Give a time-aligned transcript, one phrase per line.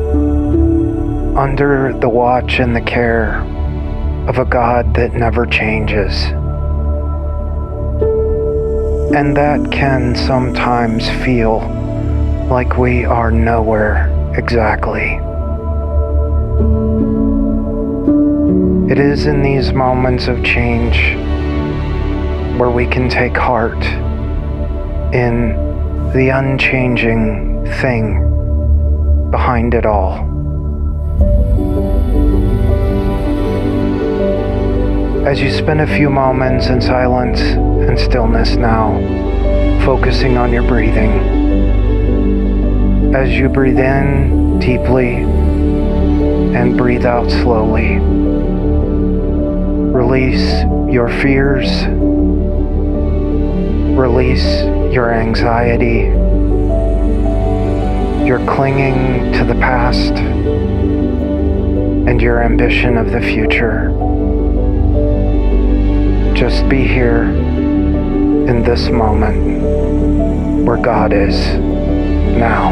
[1.38, 3.42] under the watch and the care
[4.28, 6.24] of a God that never changes.
[9.14, 11.60] And that can sometimes feel
[12.50, 15.20] like we are nowhere exactly.
[18.90, 21.14] It is in these moments of change
[22.58, 23.84] where we can take heart
[25.14, 25.54] in
[26.12, 30.27] the unchanging thing behind it all.
[35.28, 38.98] As you spend a few moments in silence and stillness now,
[39.84, 41.10] focusing on your breathing.
[43.14, 47.98] As you breathe in deeply and breathe out slowly,
[49.92, 51.68] release your fears,
[53.98, 54.62] release
[54.94, 56.08] your anxiety,
[58.26, 60.14] your clinging to the past,
[62.08, 63.92] and your ambition of the future.
[66.38, 71.36] Just be here in this moment where God is
[72.38, 72.70] now.